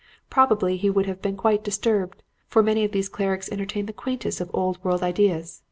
Probably 0.31 0.77
he 0.77 0.89
would 0.89 1.05
have 1.05 1.21
been 1.21 1.37
quite 1.37 1.63
disturbed; 1.63 2.23
for 2.47 2.63
many 2.63 2.83
of 2.83 2.91
these 2.91 3.07
clerics 3.07 3.51
entertain 3.51 3.85
the 3.85 3.93
quaintest 3.93 4.41
of 4.41 4.49
old 4.51 4.83
world 4.83 5.03
ideas. 5.03 5.59